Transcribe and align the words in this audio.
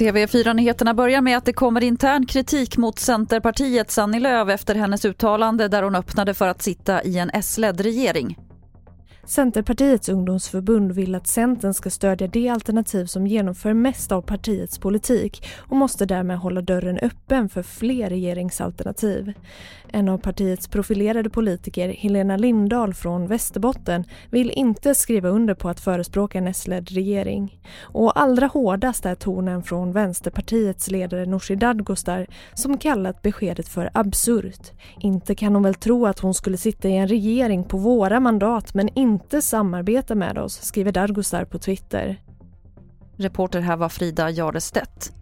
TV4-nyheterna 0.00 0.94
börjar 0.94 1.20
med 1.20 1.36
att 1.36 1.44
det 1.44 1.52
kommer 1.52 1.82
intern 1.82 2.26
kritik 2.26 2.76
mot 2.76 2.98
Centerpartiets 2.98 3.98
Annie 3.98 4.20
Lööf 4.20 4.48
efter 4.48 4.74
hennes 4.74 5.04
uttalande 5.04 5.68
där 5.68 5.82
hon 5.82 5.94
öppnade 5.94 6.34
för 6.34 6.48
att 6.48 6.62
sitta 6.62 7.02
i 7.02 7.18
en 7.18 7.30
S-ledd 7.30 7.80
regering. 7.80 8.49
Centerpartiets 9.30 10.08
ungdomsförbund 10.08 10.92
vill 10.92 11.14
att 11.14 11.26
Centern 11.26 11.74
ska 11.74 11.90
stödja 11.90 12.26
det 12.26 12.48
alternativ 12.48 13.04
som 13.06 13.26
genomför 13.26 13.72
mest 13.72 14.12
av 14.12 14.22
partiets 14.22 14.78
politik 14.78 15.46
och 15.58 15.76
måste 15.76 16.06
därmed 16.06 16.38
hålla 16.38 16.60
dörren 16.60 16.98
öppen 16.98 17.48
för 17.48 17.62
fler 17.62 18.10
regeringsalternativ. 18.10 19.32
En 19.92 20.08
av 20.08 20.18
partiets 20.18 20.68
profilerade 20.68 21.30
politiker, 21.30 21.88
Helena 21.88 22.36
Lindahl 22.36 22.94
från 22.94 23.26
Västerbotten, 23.26 24.04
vill 24.30 24.50
inte 24.50 24.94
skriva 24.94 25.28
under 25.28 25.54
på 25.54 25.68
att 25.68 25.80
förespråka 25.80 26.38
en 26.38 26.46
S-ledd 26.46 26.90
regering. 26.90 27.60
Och 27.82 28.20
allra 28.20 28.46
hårdast 28.46 29.06
är 29.06 29.14
tonen 29.14 29.62
från 29.62 29.92
Vänsterpartiets 29.92 30.90
ledare 30.90 31.26
Nooshi 31.26 31.56
Dadgostar 31.56 32.26
som 32.54 32.78
kallat 32.78 33.22
beskedet 33.22 33.68
för 33.68 33.90
absurt. 33.94 34.70
Inte 35.00 35.34
kan 35.34 35.54
hon 35.54 35.62
väl 35.62 35.74
tro 35.74 36.06
att 36.06 36.18
hon 36.18 36.34
skulle 36.34 36.56
sitta 36.56 36.88
i 36.88 36.96
en 36.96 37.08
regering 37.08 37.64
på 37.64 37.76
våra 37.76 38.20
mandat 38.20 38.74
men 38.74 38.88
inte 38.94 39.19
inte 39.20 39.42
samarbeta 39.42 40.14
med 40.14 40.38
oss, 40.38 40.62
skriver 40.62 40.92
Dadgostar 40.92 41.44
på 41.44 41.58
Twitter. 41.58 42.22
Reporter 43.16 43.60
här 43.60 43.76
var 43.76 43.88
Frida 43.88 44.30
Jarestedt. 44.30 45.12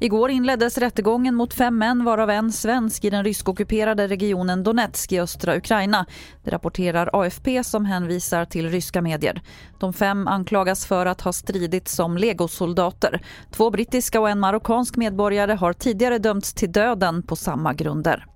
Igår 0.00 0.30
inleddes 0.30 0.78
rättegången 0.78 1.34
mot 1.34 1.54
fem 1.54 1.78
män 1.78 2.04
varav 2.04 2.30
en 2.30 2.52
svensk 2.52 3.04
i 3.04 3.10
den 3.10 3.24
ryskockuperade 3.24 4.06
regionen 4.06 4.62
Donetsk 4.62 5.12
i 5.12 5.20
östra 5.20 5.56
Ukraina. 5.56 6.06
Det 6.44 6.50
rapporterar 6.50 7.10
AFP 7.12 7.64
som 7.64 7.84
hänvisar 7.84 8.44
till 8.44 8.70
ryska 8.70 9.02
medier. 9.02 9.42
De 9.78 9.92
fem 9.92 10.28
anklagas 10.28 10.86
för 10.86 11.06
att 11.06 11.20
ha 11.20 11.32
stridit 11.32 11.88
som 11.88 12.16
legosoldater. 12.16 13.22
Två 13.50 13.70
brittiska 13.70 14.20
och 14.20 14.30
en 14.30 14.40
marockansk 14.40 14.96
medborgare 14.96 15.52
har 15.52 15.72
tidigare 15.72 16.18
dömts 16.18 16.54
till 16.54 16.72
döden 16.72 17.22
på 17.22 17.36
samma 17.36 17.74
grunder. 17.74 18.26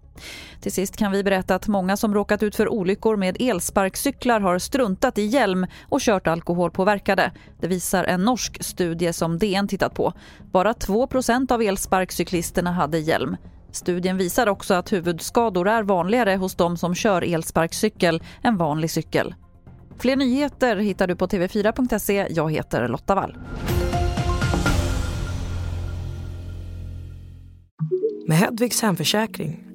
Till 0.61 0.73
sist 0.73 0.97
kan 0.97 1.13
vi 1.13 1.25
berätta 1.25 1.55
att 1.55 1.69
många 1.69 1.97
som 1.97 2.15
råkat 2.15 2.43
ut 2.43 2.57
för 2.57 2.69
olyckor 2.69 3.17
med 3.17 3.37
elsparkcyklar 3.41 4.41
har 4.41 4.59
struntat 4.59 5.19
i 5.19 5.23
hjälm 5.23 5.67
och 5.89 6.01
kört 6.01 6.27
alkoholpåverkade. 6.27 7.33
Det 7.61 7.67
visar 7.67 8.05
en 8.05 8.25
norsk 8.25 8.63
studie 8.63 9.13
som 9.13 9.39
DN 9.39 9.69
tittat 9.69 9.95
på. 9.95 10.13
Bara 10.53 10.73
2% 10.73 11.53
av 11.53 11.63
elsparkcyklisterna 11.63 12.73
hade 12.73 12.99
hjälm. 12.99 13.37
Studien 13.71 14.17
visar 14.17 14.47
också 14.47 14.75
att 14.75 14.93
huvudskador 14.93 15.69
är 15.69 15.83
vanligare 15.83 16.37
hos 16.37 16.55
de 16.55 16.77
som 16.77 16.95
kör 16.95 17.23
elsparkcykel 17.23 18.23
än 18.43 18.57
vanlig 18.57 18.91
cykel. 18.91 19.35
Fler 19.99 20.17
nyheter 20.17 20.77
hittar 20.77 21.07
du 21.07 21.17
på 21.17 21.27
tv4.se. 21.27 22.27
Jag 22.31 22.53
heter 22.53 22.89
Lotta 22.89 23.15
Wall. 23.15 23.37
Med 28.27 28.39
Hedvigs 28.39 28.83
hemförsäkring 28.83 29.72